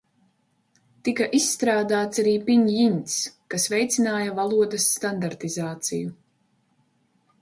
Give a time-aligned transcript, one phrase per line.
[1.09, 3.19] Tika izstrādāts arī piņjiņs,
[3.55, 6.15] kas veicināja valodas standartizāciju.